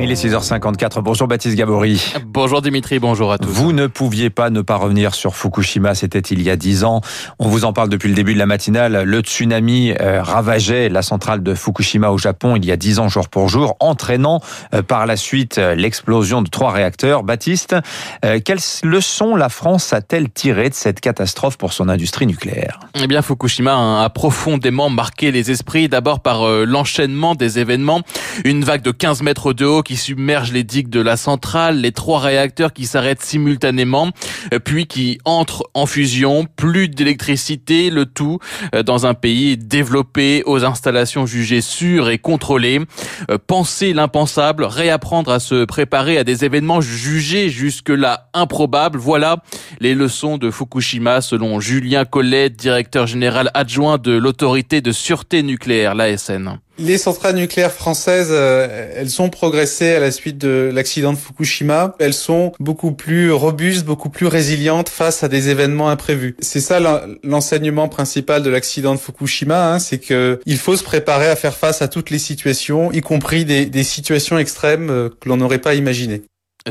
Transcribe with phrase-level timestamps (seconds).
[0.00, 1.00] Il est 6h54.
[1.02, 2.14] Bonjour Baptiste Gabory.
[2.24, 3.48] Bonjour Dimitri, bonjour à tous.
[3.48, 7.00] Vous ne pouviez pas ne pas revenir sur Fukushima, c'était il y a 10 ans.
[7.40, 9.02] On vous en parle depuis le début de la matinale.
[9.02, 13.08] Le tsunami euh, ravageait la centrale de Fukushima au Japon il y a 10 ans
[13.08, 14.40] jour pour jour, entraînant
[14.72, 17.24] euh, par la suite euh, l'explosion de trois réacteurs.
[17.24, 17.74] Baptiste,
[18.22, 22.78] quelles leçons la France a-t-elle tirées de cette catastrophe pour son industrie nucléaire?
[22.94, 28.02] Eh bien, Fukushima a profondément marqué les esprits, d'abord par l'enchaînement des événements.
[28.44, 31.92] Une vague de 15 mètres de haut qui submerge les digues de la centrale, les
[31.92, 34.10] trois réacteurs qui s'arrêtent simultanément,
[34.52, 38.38] euh, puis qui entrent en fusion, plus d'électricité, le tout
[38.74, 42.82] euh, dans un pays développé aux installations jugées sûres et contrôlées.
[43.30, 49.38] Euh, penser l'impensable, réapprendre à se préparer à des événements jugés jusque-là improbables, voilà
[49.80, 55.94] les leçons de Fukushima selon Julien Collet, directeur général adjoint de l'autorité de sûreté nucléaire,
[55.94, 56.58] l'ASN.
[56.78, 61.96] Les centrales nucléaires françaises, euh, elles ont progressé à la suite de l'accident de Fukushima.
[61.98, 66.36] Elles sont beaucoup plus robustes, beaucoup plus résilientes face à des événements imprévus.
[66.38, 66.78] C'est ça
[67.24, 71.56] l'enseignement principal de l'accident de Fukushima, hein, c'est que il faut se préparer à faire
[71.56, 75.74] face à toutes les situations, y compris des, situations extrêmes euh, que l'on n'aurait pas
[75.74, 76.22] imaginées.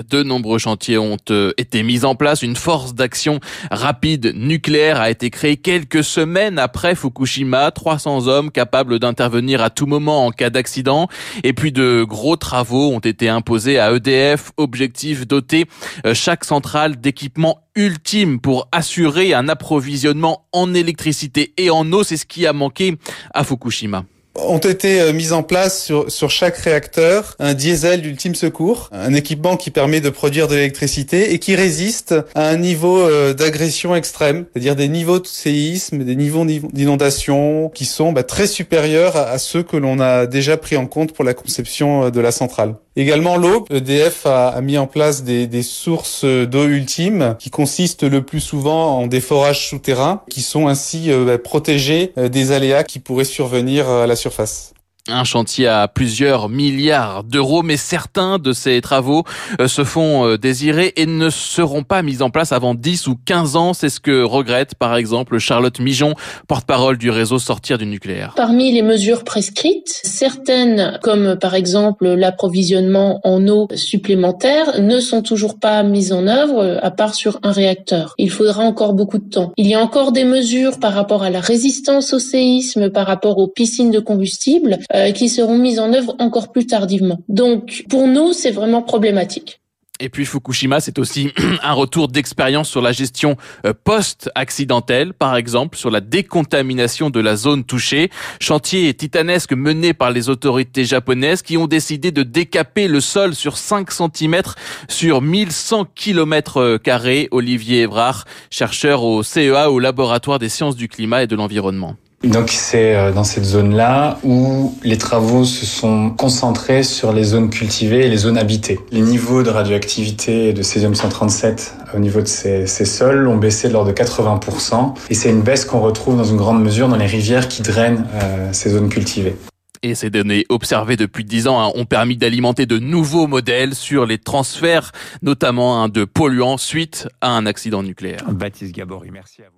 [0.09, 2.42] De nombreux chantiers ont euh, été mis en place.
[2.42, 3.40] Une force d'action
[3.72, 7.72] rapide nucléaire a été créée quelques semaines après Fukushima.
[7.72, 11.08] 300 hommes capables d'intervenir à tout moment en cas d'accident.
[11.44, 14.52] Et puis de gros travaux ont été imposés à EDF.
[14.58, 15.66] Objectif doter
[16.06, 22.04] euh, chaque centrale d'équipements ultimes pour assurer un approvisionnement en électricité et en eau.
[22.04, 22.98] C'est ce qui a manqué
[23.34, 24.04] à Fukushima
[24.38, 29.13] ont été euh, mises en place sur, sur chaque réacteur un diesel d'ultime secours, un
[29.13, 33.95] équipement qui permet de produire de l'électricité et qui résiste à un niveau euh, d'agression
[33.95, 39.38] extrême, c'est-à-dire des niveaux de séisme, des niveaux d'inondation qui sont bah, très supérieurs à
[39.38, 42.75] ceux que l'on a déjà pris en compte pour la conception euh, de la centrale.
[42.95, 48.03] Également l'eau, EDF a, a, mis en place des, des sources d'eau ultime qui consistent
[48.03, 52.97] le plus souvent en des forages souterrains qui sont ainsi bah, protégés des aléas qui
[52.97, 54.77] pourraient survenir à la surface surface.
[55.10, 59.23] Un chantier à plusieurs milliards d'euros, mais certains de ces travaux
[59.62, 63.16] euh, se font euh, désirer et ne seront pas mis en place avant 10 ou
[63.26, 63.73] 15 ans.
[63.73, 66.14] C'est ce que regrette par exemple Charlotte Mijon,
[66.48, 68.34] porte-parole du réseau Sortir du nucléaire.
[68.36, 75.58] Parmi les mesures prescrites, certaines, comme par exemple l'approvisionnement en eau supplémentaire, ne sont toujours
[75.58, 78.14] pas mises en œuvre, à part sur un réacteur.
[78.18, 79.54] Il faudra encore beaucoup de temps.
[79.56, 83.38] Il y a encore des mesures par rapport à la résistance au séisme, par rapport
[83.38, 87.19] aux piscines de combustible euh, qui seront mises en œuvre encore plus tardivement.
[87.30, 89.61] Donc pour nous, c'est vraiment problématique.
[89.99, 91.31] Et puis Fukushima, c'est aussi
[91.63, 93.35] un retour d'expérience sur la gestion
[93.65, 98.09] euh, post-accidentelle, par exemple sur la décontamination de la zone touchée.
[98.39, 103.58] Chantier titanesque mené par les autorités japonaises qui ont décidé de décaper le sol sur
[103.58, 104.41] 5 cm
[104.87, 107.27] sur 1100 km carrés.
[107.31, 111.95] Olivier Evrard, chercheur au CEA, au laboratoire des sciences du climat et de l'environnement.
[112.23, 117.52] Donc c'est euh, dans cette zone-là où les travaux se sont concentrés sur les zones
[117.52, 118.80] cultivées et les zones habitées.
[118.92, 123.73] Les niveaux de radioactivité de césium-137 au niveau de ces, ces, sols ont baissé de
[123.73, 124.95] l'ordre de 80%.
[125.10, 128.07] Et c'est une baisse qu'on retrouve dans une grande mesure dans les rivières qui drainent
[128.16, 129.36] euh, ces zones cultivées.
[129.83, 134.07] Et ces données observées depuis 10 ans hein, ont permis d'alimenter de nouveaux modèles sur
[134.07, 134.92] les transferts,
[135.22, 138.24] notamment hein, de polluants suite à un accident nucléaire.
[138.27, 139.56] Baptiste Gabory, merci à vous.